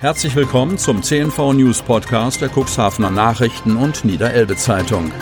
Herzlich 0.00 0.34
willkommen 0.34 0.78
zum 0.78 1.02
CNV 1.02 1.52
News 1.52 1.82
Podcast 1.82 2.40
der 2.40 2.48
Cuxhavener 2.48 3.10
Nachrichten 3.10 3.76
und 3.76 4.02
Niederelbe 4.02 4.56
Zeitung. 4.56 5.12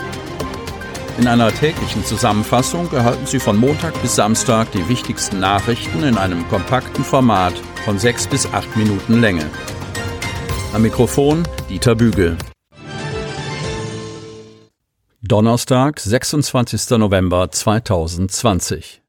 In 1.17 1.27
einer 1.27 1.51
täglichen 1.51 2.05
Zusammenfassung 2.05 2.89
erhalten 2.93 3.25
Sie 3.25 3.41
von 3.41 3.57
Montag 3.57 4.01
bis 4.01 4.15
Samstag 4.15 4.71
die 4.71 4.87
wichtigsten 4.87 5.41
Nachrichten 5.41 6.03
in 6.03 6.17
einem 6.17 6.47
kompakten 6.47 7.03
Format 7.03 7.55
von 7.83 7.99
sechs 7.99 8.25
bis 8.25 8.45
acht 8.53 8.73
Minuten 8.77 9.19
Länge. 9.19 9.49
Am 10.71 10.81
Mikrofon 10.81 11.45
Dieter 11.69 11.95
Bügel. 11.95 12.37
Donnerstag, 15.21 15.99
26. 15.99 16.91
November 16.91 17.51
2020. 17.51 19.01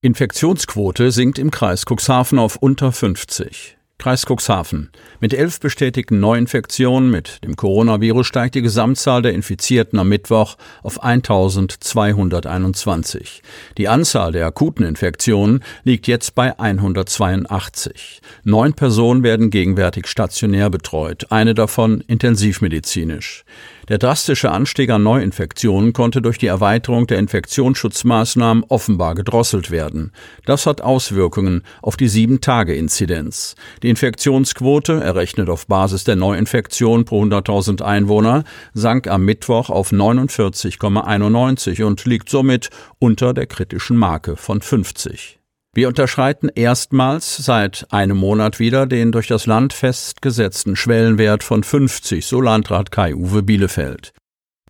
Infektionsquote 0.00 1.10
sinkt 1.10 1.38
im 1.38 1.50
Kreis 1.50 1.84
Cuxhaven 1.84 2.38
auf 2.38 2.56
unter 2.56 2.92
50. 2.92 3.77
Kreis 3.98 4.24
Cuxhaven. 4.26 4.90
Mit 5.18 5.34
elf 5.34 5.58
bestätigten 5.58 6.20
Neuinfektionen 6.20 7.10
mit 7.10 7.42
dem 7.42 7.56
Coronavirus 7.56 8.28
steigt 8.28 8.54
die 8.54 8.62
Gesamtzahl 8.62 9.22
der 9.22 9.32
Infizierten 9.32 9.98
am 9.98 10.08
Mittwoch 10.08 10.56
auf 10.84 11.02
1221. 11.02 13.42
Die 13.76 13.88
Anzahl 13.88 14.30
der 14.30 14.46
akuten 14.46 14.86
Infektionen 14.86 15.64
liegt 15.82 16.06
jetzt 16.06 16.36
bei 16.36 16.56
182. 16.56 18.20
Neun 18.44 18.74
Personen 18.74 19.24
werden 19.24 19.50
gegenwärtig 19.50 20.06
stationär 20.06 20.70
betreut, 20.70 21.26
eine 21.30 21.54
davon 21.54 22.00
intensivmedizinisch. 22.02 23.44
Der 23.88 23.96
drastische 23.96 24.50
Anstieg 24.50 24.90
an 24.90 25.02
Neuinfektionen 25.02 25.94
konnte 25.94 26.20
durch 26.20 26.36
die 26.36 26.46
Erweiterung 26.46 27.06
der 27.06 27.18
Infektionsschutzmaßnahmen 27.18 28.64
offenbar 28.68 29.14
gedrosselt 29.14 29.70
werden. 29.70 30.12
Das 30.44 30.66
hat 30.66 30.82
Auswirkungen 30.82 31.62
auf 31.80 31.96
die 31.96 32.08
Sieben-Tage-Inzidenz. 32.08 33.54
Die 33.82 33.88
Infektionsquote, 33.88 35.00
errechnet 35.00 35.48
auf 35.48 35.66
Basis 35.66 36.04
der 36.04 36.16
Neuinfektion 36.16 37.06
pro 37.06 37.22
100.000 37.24 37.80
Einwohner, 37.80 38.44
sank 38.74 39.08
am 39.08 39.24
Mittwoch 39.24 39.70
auf 39.70 39.90
49,91 39.90 41.82
und 41.82 42.04
liegt 42.04 42.28
somit 42.28 42.68
unter 42.98 43.32
der 43.32 43.46
kritischen 43.46 43.96
Marke 43.96 44.36
von 44.36 44.60
50. 44.60 45.38
Wir 45.74 45.88
unterschreiten 45.88 46.48
erstmals 46.54 47.36
seit 47.36 47.86
einem 47.90 48.16
Monat 48.16 48.58
wieder 48.58 48.86
den 48.86 49.12
durch 49.12 49.26
das 49.26 49.46
Land 49.46 49.72
festgesetzten 49.72 50.76
Schwellenwert 50.76 51.44
von 51.44 51.62
50, 51.62 52.26
so 52.26 52.40
Landrat 52.40 52.90
Kai-Uwe 52.90 53.42
Bielefeld. 53.42 54.12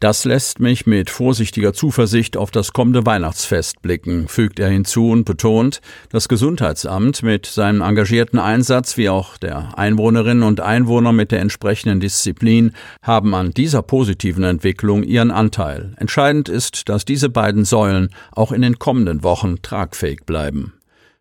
Das 0.00 0.24
lässt 0.24 0.60
mich 0.60 0.86
mit 0.86 1.10
vorsichtiger 1.10 1.72
Zuversicht 1.72 2.36
auf 2.36 2.52
das 2.52 2.72
kommende 2.72 3.04
Weihnachtsfest 3.04 3.82
blicken, 3.82 4.28
fügt 4.28 4.60
er 4.60 4.68
hinzu 4.68 5.10
und 5.10 5.24
betont, 5.24 5.80
das 6.10 6.28
Gesundheitsamt 6.28 7.24
mit 7.24 7.46
seinem 7.46 7.80
engagierten 7.80 8.38
Einsatz 8.38 8.96
wie 8.96 9.08
auch 9.08 9.38
der 9.38 9.76
Einwohnerinnen 9.76 10.44
und 10.44 10.60
Einwohner 10.60 11.12
mit 11.12 11.32
der 11.32 11.40
entsprechenden 11.40 11.98
Disziplin 11.98 12.72
haben 13.02 13.34
an 13.34 13.50
dieser 13.50 13.82
positiven 13.82 14.44
Entwicklung 14.44 15.02
ihren 15.02 15.32
Anteil. 15.32 15.94
Entscheidend 15.96 16.48
ist, 16.48 16.88
dass 16.88 17.04
diese 17.04 17.28
beiden 17.28 17.64
Säulen 17.64 18.10
auch 18.30 18.52
in 18.52 18.62
den 18.62 18.78
kommenden 18.78 19.24
Wochen 19.24 19.62
tragfähig 19.62 20.26
bleiben. 20.26 20.77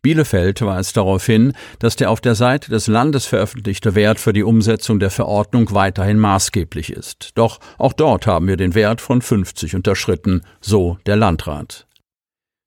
Bielefeld 0.08 0.62
weist 0.62 0.96
darauf 0.96 1.26
hin, 1.26 1.52
dass 1.80 1.98
der 1.98 2.10
auf 2.10 2.22
der 2.22 2.34
Seite 2.34 2.70
des 2.70 2.88
Landes 2.88 3.26
veröffentlichte 3.26 3.94
Wert 3.94 4.22
für 4.22 4.32
die 4.32 4.44
Umsetzung 4.44 5.02
der 5.02 5.10
Verordnung 5.10 5.74
weiterhin 5.74 6.18
maßgeblich 6.18 6.94
ist. 6.94 7.32
Doch 7.36 7.60
auch 7.78 7.92
dort 7.92 8.26
haben 8.26 8.48
wir 8.48 8.56
den 8.56 8.74
Wert 8.74 9.02
von 9.02 9.22
50 9.22 9.76
unterschritten, 9.76 10.44
so 10.62 10.98
der 11.08 11.18
Landrat. 11.18 11.88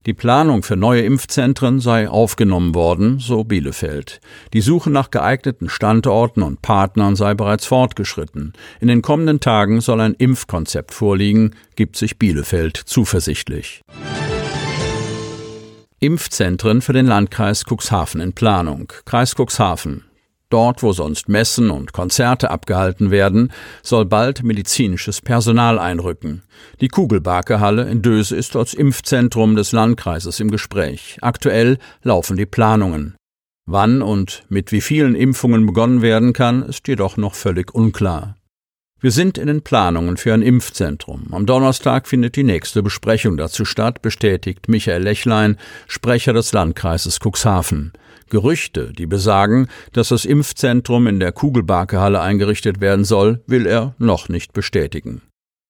Die 0.05 0.13
Planung 0.13 0.63
für 0.63 0.77
neue 0.77 1.01
Impfzentren 1.01 1.81
sei 1.81 2.11
aufgenommen 2.11 2.75
worden, 2.75 3.21
so 3.21 3.43
Bielefeld. 3.43 4.21
Die 4.53 4.61
Suche 4.61 4.91
nach 4.91 5.11
geeigneten 5.11 5.71
Standorten 5.71 6.43
und 6.43 6.61
Partnern 6.61 7.17
sei 7.17 7.33
bereits 7.33 7.65
fortgeschritten. 7.65 8.53
In 8.81 8.89
den 8.89 9.01
kommenden 9.01 9.41
Tagen 9.41 9.81
soll 9.81 10.03
ein 10.03 10.13
Impfkonzept 10.13 10.93
vorliegen, 10.93 11.55
gibt 11.75 11.97
sich 11.97 12.19
Bielefeld 12.19 12.77
zuversichtlich. 12.77 13.81
Impfzentren 16.03 16.81
für 16.81 16.95
den 16.95 17.05
Landkreis 17.05 17.67
Cuxhaven 17.67 18.23
in 18.23 18.33
Planung. 18.33 18.91
Kreis 19.05 19.35
Cuxhaven. 19.35 20.05
Dort, 20.49 20.83
wo 20.83 20.95
sonst 20.95 21.29
Messen 21.29 21.71
und 21.71 21.93
Konzerte 21.93 22.51
abgehalten 22.51 23.11
werden, 23.11 23.53
soll 23.83 24.07
bald 24.07 24.43
medizinisches 24.43 25.21
Personal 25.21 25.79
einrücken. 25.79 26.43
Die 26.81 26.89
Kugelbarke-Halle 26.89 27.83
in 27.83 28.01
Döse 28.01 28.35
ist 28.35 28.57
als 28.57 28.73
Impfzentrum 28.73 29.57
des 29.57 29.73
Landkreises 29.73 30.41
im 30.41 30.51
Gespräch. 30.51 31.19
Aktuell 31.21 31.77
laufen 32.03 32.39
die 32.39 32.47
Planungen. 32.47 33.15
Wann 33.67 34.01
und 34.01 34.45
mit 34.49 34.73
wie 34.73 34.81
vielen 34.81 35.15
Impfungen 35.15 35.67
begonnen 35.67 36.01
werden 36.01 36.33
kann, 36.33 36.63
ist 36.63 36.89
jedoch 36.89 37.19
noch 37.19 37.35
völlig 37.35 37.75
unklar. 37.75 38.37
Wir 39.03 39.13
sind 39.13 39.39
in 39.39 39.47
den 39.47 39.63
Planungen 39.63 40.19
für 40.19 40.35
ein 40.35 40.43
Impfzentrum. 40.43 41.29
Am 41.31 41.47
Donnerstag 41.47 42.07
findet 42.07 42.37
die 42.37 42.43
nächste 42.43 42.83
Besprechung 42.83 43.39
dazu 43.39 43.65
statt, 43.65 44.03
bestätigt 44.03 44.69
Michael 44.69 45.03
Lechlein, 45.03 45.57
Sprecher 45.87 46.35
des 46.35 46.53
Landkreises 46.53 47.19
Cuxhaven. 47.19 47.93
Gerüchte, 48.29 48.93
die 48.93 49.07
besagen, 49.07 49.69
dass 49.95 50.09
das 50.09 50.27
Impfzentrum 50.27 51.07
in 51.07 51.19
der 51.19 51.33
Kugelbarkehalle 51.33 52.21
eingerichtet 52.21 52.83
werden 52.83 53.07
soll, 53.07 53.41
will 53.47 53.65
er 53.65 53.95
noch 53.97 54.29
nicht 54.29 54.53
bestätigen. 54.53 55.23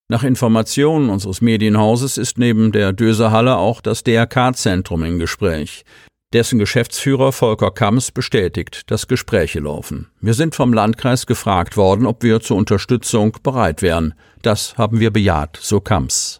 Nach 0.09 0.25
Informationen 0.25 1.09
unseres 1.09 1.41
Medienhauses 1.41 2.19
ist 2.19 2.37
neben 2.37 2.73
der 2.73 2.93
Döserhalle 2.93 3.59
auch 3.59 3.81
das 3.81 4.03
DRK-Zentrum 4.03 5.05
im 5.05 5.21
Gespräch. 5.21 5.85
Dessen 6.33 6.61
Geschäftsführer 6.61 7.33
Volker 7.33 7.73
Kamms 7.73 8.13
bestätigt, 8.13 8.89
dass 8.89 9.09
Gespräche 9.09 9.59
laufen. 9.59 10.13
Wir 10.21 10.35
sind 10.35 10.55
vom 10.55 10.73
Landkreis 10.73 11.27
gefragt 11.27 11.77
worden, 11.77 12.07
ob 12.07 12.23
wir 12.23 12.39
zur 12.39 12.57
Unterstützung 12.57 13.37
bereit 13.43 13.83
wären. 13.83 14.15
Das 14.43 14.79
haben 14.79 15.01
wir 15.01 15.11
bejaht, 15.11 15.59
so 15.61 15.81
Kamms. 15.81 16.40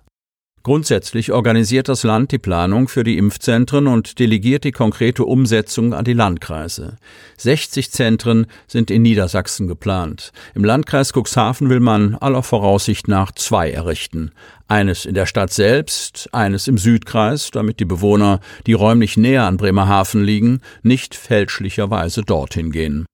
Grundsätzlich 0.63 1.33
organisiert 1.33 1.89
das 1.89 2.03
Land 2.03 2.33
die 2.33 2.39
Planung 2.39 2.89
für 2.89 3.03
die 3.03 3.17
Impfzentren 3.17 3.87
und 3.87 4.19
delegiert 4.19 4.65
die 4.65 4.73
konkrete 4.73 5.25
Umsetzung 5.25 5.95
an 5.95 6.05
die 6.05 6.13
Landkreise. 6.13 6.97
60 7.39 7.91
Zentren 7.91 8.47
sind 8.67 8.91
in 8.91 9.01
Niedersachsen 9.01 9.69
geplant. 9.69 10.33
Im 10.55 10.63
Landkreis 10.63 11.15
Cuxhaven 11.15 11.71
will 11.71 11.81
man 11.81 12.15
aller 12.15 12.43
Voraussicht 12.43 13.09
nach 13.09 13.33
zwei 13.33 13.71
errichten. 13.71 14.33
Eines 14.69 15.07
in 15.07 15.15
der 15.15 15.25
Stadt 15.25 15.51
selbst, 15.51 16.29
eines 16.33 16.69
im 16.69 16.77
Südkreis, 16.77 17.51
damit 17.51 17.81
die 17.81 17.87
Bewohner, 17.87 18.41
die 18.67 18.75
räumlich 18.75 19.17
näher 19.17 19.45
an 19.45 19.57
Bremerhaven 19.57 20.23
liegen, 20.23 20.61
nicht 20.83 21.15
fälschlicherweise 21.15 22.21
dorthin 22.21 22.71
gehen. 22.71 23.07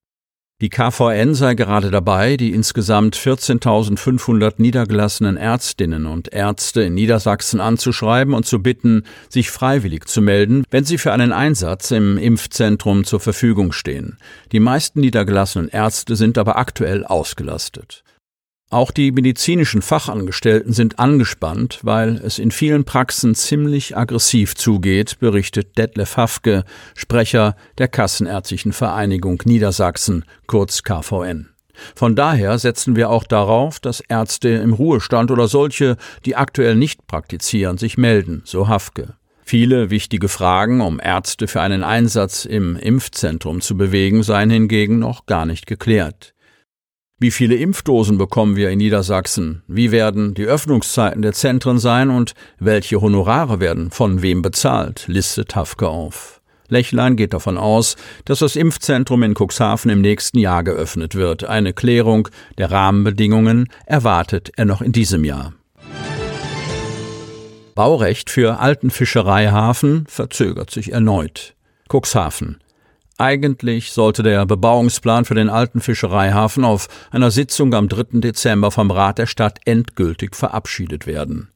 Die 0.63 0.71
KVN 0.71 1.35
sei 1.35 1.55
gerade 1.55 1.91
dabei, 1.91 2.39
die 2.39 2.55
insgesamt 2.55 3.15
14.500 3.15 4.55
niedergelassenen 4.57 5.37
Ärztinnen 5.37 6.07
und 6.07 6.33
Ärzte 6.33 6.81
in 6.81 6.95
Niedersachsen 6.95 7.61
anzuschreiben 7.61 8.33
und 8.33 8.47
zu 8.47 8.63
bitten, 8.63 9.03
sich 9.29 9.51
freiwillig 9.51 10.07
zu 10.07 10.23
melden, 10.23 10.65
wenn 10.71 10.87
sie 10.87 10.97
für 10.97 11.13
einen 11.13 11.35
Einsatz 11.35 11.91
im 11.91 12.17
Impfzentrum 12.17 13.05
zur 13.05 13.21
Verfügung 13.21 13.73
stehen. 13.73 14.17
Die 14.53 14.61
meisten 14.61 15.01
niedergelassenen 15.01 15.69
Ärzte 15.69 16.17
sind 16.17 16.39
aber 16.39 16.57
aktuell 16.57 17.05
ausgelastet. 17.05 18.03
Auch 18.69 18.91
die 18.91 19.13
medizinischen 19.13 19.81
Fachangestellten 19.81 20.73
sind 20.73 20.99
angespannt, 20.99 21.79
weil 21.83 22.17
es 22.17 22.41
in 22.41 22.51
vielen 22.51 22.85
Praxen 22.85 23.37
ziemlich 23.37 23.97
aggressiv 23.97 24.57
zugeht, 24.57 25.21
berichtet 25.21 25.79
Detlef 25.79 26.17
Hafke, 26.17 26.65
Sprecher 26.97 27.55
der 27.79 27.87
Kassenärztlichen 27.87 28.73
Vereinigung 28.73 29.41
Niedersachsen, 29.45 30.25
kurz 30.49 30.83
KVN. 30.83 31.51
Von 31.95 32.17
daher 32.17 32.59
setzen 32.59 32.97
wir 32.97 33.11
auch 33.11 33.25
darauf, 33.25 33.79
dass 33.79 34.01
Ärzte 34.01 34.49
im 34.49 34.73
Ruhestand 34.73 35.31
oder 35.31 35.47
solche, 35.47 35.97
die 36.25 36.35
aktuell 36.35 36.75
nicht 36.75 37.07
praktizieren, 37.07 37.79
sich 37.79 37.97
melden, 37.97 38.43
so 38.45 38.67
Hafke. 38.67 39.15
Viele 39.45 39.91
wichtige 39.91 40.27
Fragen, 40.27 40.81
um 40.81 40.99
Ärzte 40.99 41.47
für 41.47 41.61
einen 41.61 41.85
Einsatz 41.85 42.45
im 42.45 42.75
Impfzentrum 42.75 43.61
zu 43.61 43.77
bewegen, 43.77 44.25
seien 44.25 44.51
hingegen 44.51 44.99
noch 44.99 45.27
gar 45.27 45.47
nicht 45.47 45.69
geklärt. 45.69 46.35
Wie 47.19 47.31
viele 47.31 47.55
Impfdosen 47.55 48.19
bekommen 48.19 48.57
wir 48.57 48.69
in 48.69 48.77
Niedersachsen? 48.77 49.63
Wie 49.67 49.91
werden 49.91 50.35
die 50.35 50.45
Öffnungszeiten 50.45 51.23
der 51.23 51.33
Zentren 51.33 51.79
sein 51.79 52.11
und 52.11 52.35
welche 52.59 53.01
Honorare 53.01 53.59
werden 53.59 53.91
von 53.91 54.21
wem 54.21 54.43
bezahlt? 54.43 55.05
listet 55.07 55.57
Hafke 55.57 55.89
auf. 55.89 56.43
Lechlein 56.69 57.17
geht 57.17 57.33
davon 57.33 57.57
aus, 57.57 57.97
dass 58.27 58.41
das 58.41 58.55
Impfzentrum 58.55 59.23
in 59.23 59.35
Cuxhaven 59.35 59.91
im 59.91 60.03
nächsten 60.03 60.39
Jahr 60.39 60.63
geöffnet 60.63 61.15
wird. 61.15 61.45
Eine 61.45 61.73
Klärung 61.73 62.29
der 62.59 62.71
Rahmenbedingungen 62.71 63.71
erwartet 63.87 64.53
er 64.57 64.67
noch 64.67 64.83
in 64.83 64.93
diesem 64.93 65.25
Jahr. 65.25 65.55
Baurecht 67.75 68.29
für 68.29 68.59
alten 68.59 68.91
Fischereihafen 68.91 70.05
verzögert 70.07 70.71
sich 70.71 70.93
erneut. 70.93 71.55
Cuxhaven. 71.89 72.59
Eigentlich 73.19 73.93
sollte 73.93 74.23
der 74.23 74.45
Bebauungsplan 74.45 75.25
für 75.25 75.35
den 75.35 75.49
alten 75.49 75.81
Fischereihafen 75.81 76.65
auf 76.65 76.89
einer 77.11 77.31
Sitzung 77.31 77.73
am 77.73 77.89
3. 77.89 78.21
Dezember 78.21 78.71
vom 78.71 78.91
Rat 78.91 79.17
der 79.17 79.27
Stadt 79.27 79.59
endgültig 79.65 80.37
verabschiedet 80.37 81.07
werden. 81.07 81.49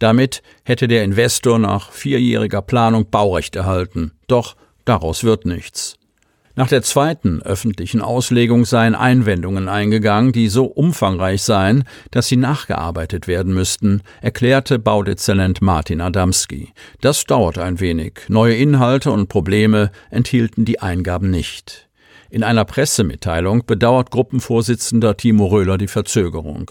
Damit 0.00 0.42
hätte 0.64 0.88
der 0.88 1.04
Investor 1.04 1.60
nach 1.60 1.92
vierjähriger 1.92 2.62
Planung 2.62 3.10
Baurecht 3.10 3.54
erhalten. 3.54 4.10
Doch 4.26 4.56
daraus 4.84 5.22
wird 5.22 5.46
nichts. 5.46 5.96
Nach 6.56 6.68
der 6.68 6.82
zweiten 6.82 7.42
öffentlichen 7.42 8.00
Auslegung 8.00 8.64
seien 8.64 8.94
Einwendungen 8.94 9.68
eingegangen, 9.68 10.30
die 10.30 10.48
so 10.48 10.66
umfangreich 10.66 11.42
seien, 11.42 11.82
dass 12.12 12.28
sie 12.28 12.36
nachgearbeitet 12.36 13.26
werden 13.26 13.52
müssten, 13.52 14.02
erklärte 14.22 14.78
Baudezernent 14.78 15.62
Martin 15.62 16.00
Adamski. 16.00 16.72
Das 17.00 17.24
dauert 17.24 17.58
ein 17.58 17.80
wenig. 17.80 18.20
Neue 18.28 18.54
Inhalte 18.54 19.10
und 19.10 19.28
Probleme 19.28 19.90
enthielten 20.10 20.64
die 20.64 20.80
Eingaben 20.80 21.28
nicht. 21.28 21.88
In 22.30 22.44
einer 22.44 22.64
Pressemitteilung 22.64 23.66
bedauert 23.66 24.12
Gruppenvorsitzender 24.12 25.16
Timo 25.16 25.46
Röhler 25.46 25.76
die 25.76 25.88
Verzögerung. 25.88 26.70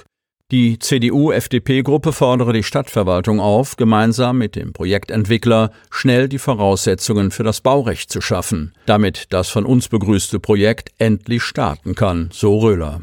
Die 0.51 0.77
CDU-FDP-Gruppe 0.77 2.11
fordere 2.13 2.53
die 2.53 2.63
Stadtverwaltung 2.63 3.39
auf, 3.39 3.75
gemeinsam 3.75 4.37
mit 4.37 4.55
dem 4.55 4.71
Projektentwickler 4.71 5.71
schnell 5.89 6.29
die 6.29 6.37
Voraussetzungen 6.37 7.31
für 7.31 7.43
das 7.43 7.61
Baurecht 7.61 8.11
zu 8.11 8.21
schaffen, 8.21 8.73
damit 8.85 9.27
das 9.31 9.49
von 9.49 9.65
uns 9.65 9.87
begrüßte 9.87 10.39
Projekt 10.39 10.91
endlich 10.99 11.41
starten 11.41 11.95
kann, 11.95 12.29
so 12.31 12.59
Röhler. 12.59 13.01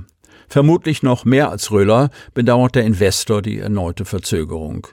Vermutlich 0.48 1.02
noch 1.02 1.25
mehr 1.25 1.50
als 1.50 1.70
Röhler 1.70 2.10
bedauert 2.34 2.75
der 2.75 2.84
Investor 2.84 3.40
die 3.43 3.58
erneute 3.58 4.04
Verzögerung. 4.04 4.86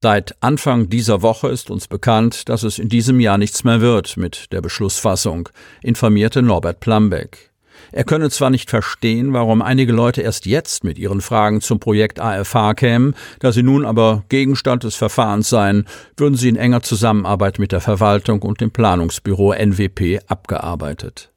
Seit 0.00 0.36
Anfang 0.42 0.88
dieser 0.88 1.22
Woche 1.22 1.48
ist 1.48 1.70
uns 1.70 1.88
bekannt, 1.88 2.48
dass 2.48 2.62
es 2.62 2.78
in 2.78 2.88
diesem 2.88 3.18
Jahr 3.18 3.36
nichts 3.36 3.64
mehr 3.64 3.80
wird 3.80 4.16
mit 4.16 4.52
der 4.52 4.60
Beschlussfassung, 4.60 5.48
informierte 5.82 6.40
Norbert 6.40 6.78
Plambeck. 6.78 7.47
Er 7.92 8.04
könne 8.04 8.30
zwar 8.30 8.50
nicht 8.50 8.70
verstehen, 8.70 9.32
warum 9.32 9.62
einige 9.62 9.92
Leute 9.92 10.22
erst 10.22 10.46
jetzt 10.46 10.84
mit 10.84 10.98
ihren 10.98 11.20
Fragen 11.20 11.60
zum 11.60 11.80
Projekt 11.80 12.20
AFH 12.20 12.74
kämen, 12.74 13.14
da 13.40 13.52
sie 13.52 13.62
nun 13.62 13.84
aber 13.84 14.24
Gegenstand 14.28 14.84
des 14.84 14.94
Verfahrens 14.94 15.48
seien, 15.48 15.86
würden 16.16 16.36
sie 16.36 16.48
in 16.48 16.56
enger 16.56 16.82
Zusammenarbeit 16.82 17.58
mit 17.58 17.72
der 17.72 17.80
Verwaltung 17.80 18.42
und 18.42 18.60
dem 18.60 18.70
Planungsbüro 18.70 19.52
NWP 19.52 20.20
abgearbeitet. 20.26 21.30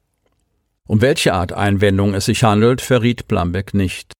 Um 0.86 1.00
welche 1.00 1.32
Art 1.32 1.52
Einwendung 1.52 2.14
es 2.14 2.26
sich 2.26 2.44
handelt, 2.44 2.80
verriet 2.80 3.28
Plambeck 3.28 3.72
nicht. 3.72 4.12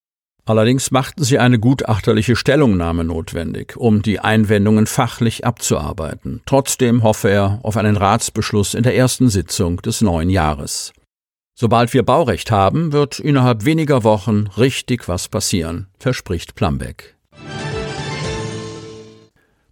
Allerdings 0.45 0.91
machten 0.91 1.23
sie 1.23 1.39
eine 1.39 1.57
gutachterliche 1.57 2.35
Stellungnahme 2.35 3.05
notwendig, 3.05 3.77
um 3.77 4.01
die 4.01 4.19
Einwendungen 4.19 4.87
fachlich 4.87 5.45
abzuarbeiten. 5.45 6.41
Trotzdem 6.45 7.03
hoffe 7.03 7.29
er 7.29 7.59
auf 7.63 7.77
einen 7.77 7.95
Ratsbeschluss 7.95 8.73
in 8.73 8.83
der 8.83 8.95
ersten 8.95 9.29
Sitzung 9.29 9.77
des 9.81 10.01
neuen 10.01 10.29
Jahres. 10.29 10.91
Sobald 11.55 11.93
wir 11.93 12.03
Baurecht 12.03 12.49
haben, 12.49 12.93
wird 12.93 13.19
innerhalb 13.19 13.63
weniger 13.65 14.03
Wochen 14.03 14.47
richtig 14.57 15.07
was 15.07 15.27
passieren, 15.27 15.87
verspricht 15.99 16.55
Plambeck. 16.55 17.15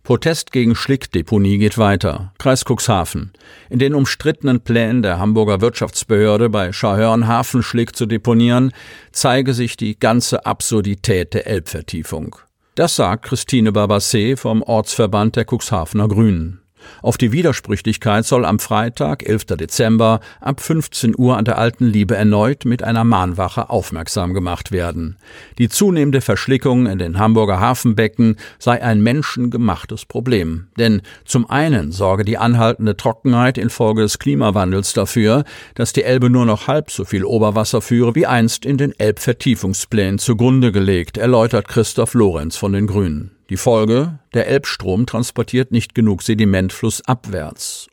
Protest 0.03 0.51
gegen 0.51 0.75
Schlickdeponie 0.75 1.57
geht 1.57 1.77
weiter. 1.77 2.33
Kreis 2.37 2.65
Cuxhaven. 2.65 3.31
In 3.69 3.79
den 3.79 3.95
umstrittenen 3.95 4.61
Plänen 4.61 5.03
der 5.03 5.19
Hamburger 5.19 5.61
Wirtschaftsbehörde 5.61 6.49
bei 6.49 6.73
Schahörn 6.73 7.27
Hafenschlick 7.27 7.95
zu 7.95 8.05
deponieren, 8.05 8.73
zeige 9.11 9.53
sich 9.53 9.77
die 9.77 9.97
ganze 9.97 10.45
Absurdität 10.45 11.33
der 11.33 11.47
Elbvertiefung. 11.47 12.35
Das 12.75 12.95
sagt 12.95 13.25
Christine 13.25 13.71
Barbassé 13.71 14.37
vom 14.37 14.63
Ortsverband 14.63 15.35
der 15.35 15.45
Cuxhavener 15.45 16.07
Grünen. 16.07 16.60
Auf 17.01 17.17
die 17.17 17.31
Widersprüchlichkeit 17.31 18.25
soll 18.25 18.45
am 18.45 18.59
Freitag, 18.59 19.27
11. 19.27 19.45
Dezember, 19.57 20.19
ab 20.39 20.61
15 20.61 21.15
Uhr 21.17 21.37
an 21.37 21.45
der 21.45 21.57
Alten 21.57 21.85
Liebe 21.85 22.15
erneut 22.15 22.65
mit 22.65 22.83
einer 22.83 23.03
Mahnwache 23.03 23.69
aufmerksam 23.69 24.33
gemacht 24.33 24.71
werden. 24.71 25.17
Die 25.57 25.69
zunehmende 25.69 26.21
Verschlickung 26.21 26.85
in 26.85 26.99
den 26.99 27.19
Hamburger 27.19 27.59
Hafenbecken 27.59 28.37
sei 28.59 28.81
ein 28.81 29.01
menschengemachtes 29.01 30.05
Problem. 30.05 30.67
Denn 30.77 31.01
zum 31.25 31.49
einen 31.49 31.91
sorge 31.91 32.25
die 32.25 32.37
anhaltende 32.37 32.97
Trockenheit 32.97 33.57
infolge 33.57 34.01
des 34.01 34.19
Klimawandels 34.19 34.93
dafür, 34.93 35.43
dass 35.75 35.93
die 35.93 36.03
Elbe 36.03 36.29
nur 36.29 36.45
noch 36.45 36.67
halb 36.67 36.91
so 36.91 37.05
viel 37.05 37.25
Oberwasser 37.25 37.81
führe 37.81 38.15
wie 38.15 38.25
einst 38.25 38.65
in 38.65 38.77
den 38.77 38.97
Elbvertiefungsplänen 38.97 40.19
zugrunde 40.19 40.71
gelegt, 40.71 41.17
erläutert 41.17 41.67
Christoph 41.67 42.13
Lorenz 42.13 42.57
von 42.57 42.73
den 42.73 42.87
Grünen. 42.87 43.31
Die 43.51 43.57
Folge, 43.57 44.17
der 44.33 44.47
Elbstrom 44.47 45.05
transportiert 45.05 45.73
nicht 45.73 45.93
genug 45.93 46.21
Sediment 46.23 46.71
flussabwärts. 46.71 47.89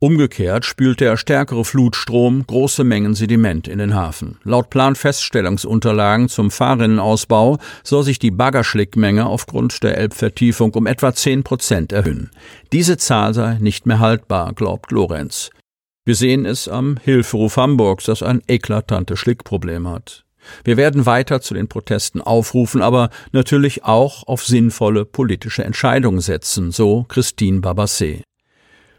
Umgekehrt 0.00 0.64
spült 0.64 0.98
der 0.98 1.16
stärkere 1.16 1.64
Flutstrom 1.64 2.44
große 2.44 2.82
Mengen 2.82 3.14
Sediment 3.14 3.68
in 3.68 3.78
den 3.78 3.94
Hafen. 3.94 4.38
Laut 4.42 4.68
Planfeststellungsunterlagen 4.68 6.28
zum 6.28 6.50
Fahrrinnenausbau 6.50 7.58
soll 7.84 8.02
sich 8.02 8.18
die 8.18 8.32
Baggerschlickmenge 8.32 9.26
aufgrund 9.26 9.84
der 9.84 9.96
Elbvertiefung 9.96 10.74
um 10.74 10.88
etwa 10.88 11.14
10 11.14 11.44
Prozent 11.44 11.92
erhöhen. 11.92 12.32
Diese 12.72 12.96
Zahl 12.96 13.32
sei 13.32 13.58
nicht 13.60 13.86
mehr 13.86 14.00
haltbar, 14.00 14.54
glaubt 14.54 14.90
Lorenz. 14.90 15.50
Wir 16.04 16.16
sehen 16.16 16.44
es 16.44 16.66
am 16.66 16.96
Hilferuf 16.96 17.56
Hamburgs, 17.56 18.06
das 18.06 18.24
ein 18.24 18.42
eklatantes 18.48 19.20
Schlickproblem 19.20 19.88
hat. 19.88 20.25
Wir 20.64 20.76
werden 20.76 21.06
weiter 21.06 21.40
zu 21.40 21.54
den 21.54 21.68
Protesten 21.68 22.20
aufrufen, 22.20 22.82
aber 22.82 23.10
natürlich 23.32 23.84
auch 23.84 24.26
auf 24.26 24.44
sinnvolle 24.44 25.04
politische 25.04 25.64
Entscheidungen 25.64 26.20
setzen, 26.20 26.72
so 26.72 27.04
Christine 27.08 27.60
Babassé. 27.60 28.22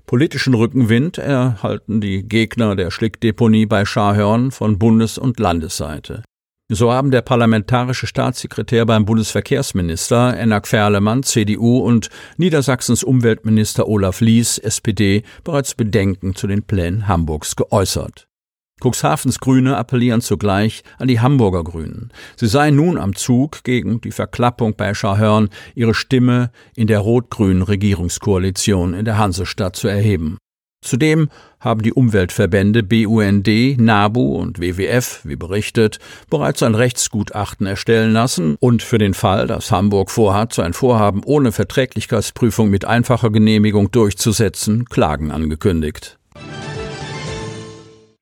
Politischen 0.05 0.53
Rückenwind 0.53 1.17
erhalten 1.17 1.99
die 1.99 2.23
Gegner 2.23 2.77
der 2.77 2.91
Schlickdeponie 2.91 3.65
bei 3.65 3.83
Scharhörn 3.83 4.51
von 4.51 4.79
Bundes- 4.79 5.17
und 5.17 5.38
Landesseite. 5.38 6.23
So 6.69 6.91
haben 6.91 7.11
der 7.11 7.21
parlamentarische 7.21 8.07
Staatssekretär 8.07 8.85
beim 8.85 9.05
Bundesverkehrsminister 9.05 10.38
Enak 10.38 10.67
Ferlemann, 10.67 11.23
CDU, 11.23 11.79
und 11.79 12.09
Niedersachsens 12.35 13.05
Umweltminister 13.05 13.88
Olaf 13.88 14.19
Lies, 14.19 14.57
SPD, 14.57 15.23
bereits 15.45 15.75
Bedenken 15.75 16.35
zu 16.35 16.45
den 16.45 16.63
Plänen 16.63 17.07
Hamburgs 17.07 17.55
geäußert. 17.55 18.26
Cuxhavens 18.81 19.39
Grüne 19.39 19.75
appellieren 19.77 20.21
zugleich 20.21 20.83
an 20.97 21.07
die 21.07 21.19
Hamburger 21.19 21.63
Grünen. 21.63 22.12
Sie 22.35 22.47
seien 22.47 22.75
nun 22.75 22.97
am 22.97 23.15
Zug, 23.15 23.63
gegen 23.63 24.01
die 24.01 24.12
Verklappung 24.12 24.75
bei 24.75 24.94
Schahörn 24.94 25.50
ihre 25.75 25.94
Stimme 25.94 26.51
in 26.75 26.88
der 26.88 27.00
rot-grünen 27.00 27.63
Regierungskoalition 27.63 28.94
in 28.94 29.06
der 29.06 29.18
Hansestadt 29.18 29.75
zu 29.75 29.88
erheben. 29.88 30.38
Zudem 30.81 31.29
haben 31.59 31.81
die 31.81 31.91
Umweltverbände 31.91 32.83
BUND, 32.83 33.47
NABU 33.77 34.38
und 34.38 34.62
WWF, 34.62 35.21
wie 35.23 35.35
berichtet, 35.35 35.97
bereits 36.30 36.62
ein 36.62 36.75
Rechtsgutachten 36.75 37.65
erstellen 37.65 38.13
lassen 38.13 38.57
und 38.59 38.83
für 38.83 39.00
den 39.00 39.15
Fall, 39.15 39.47
dass 39.47 39.71
Hamburg 39.71 40.12
vorhat, 40.12 40.53
sein 40.53 40.73
Vorhaben 40.73 41.23
ohne 41.25 41.51
Verträglichkeitsprüfung 41.51 42.69
mit 42.69 42.85
einfacher 42.85 43.31
Genehmigung 43.31 43.91
durchzusetzen, 43.91 44.85
Klagen 44.85 45.31
angekündigt. 45.31 46.17